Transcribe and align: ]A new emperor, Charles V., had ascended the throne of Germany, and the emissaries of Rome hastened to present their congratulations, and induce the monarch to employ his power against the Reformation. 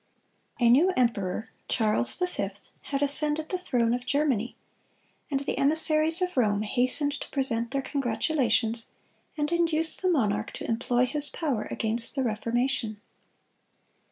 ]A 0.59 0.67
new 0.67 0.91
emperor, 0.97 1.51
Charles 1.67 2.15
V., 2.15 2.27
had 2.81 3.03
ascended 3.03 3.49
the 3.49 3.59
throne 3.59 3.93
of 3.93 4.03
Germany, 4.03 4.55
and 5.29 5.41
the 5.41 5.59
emissaries 5.59 6.23
of 6.23 6.35
Rome 6.35 6.63
hastened 6.63 7.11
to 7.21 7.29
present 7.29 7.69
their 7.69 7.83
congratulations, 7.83 8.89
and 9.37 9.51
induce 9.51 9.95
the 9.95 10.09
monarch 10.09 10.53
to 10.53 10.67
employ 10.67 11.05
his 11.05 11.29
power 11.29 11.67
against 11.69 12.15
the 12.15 12.23
Reformation. 12.23 12.99